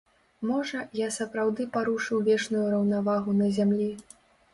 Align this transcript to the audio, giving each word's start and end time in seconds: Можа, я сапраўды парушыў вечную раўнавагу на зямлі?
Можа, 0.51 0.79
я 0.99 1.09
сапраўды 1.17 1.67
парушыў 1.75 2.23
вечную 2.29 2.63
раўнавагу 2.75 3.37
на 3.43 3.51
зямлі? 3.59 3.91